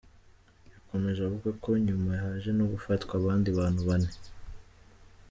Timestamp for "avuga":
1.27-1.49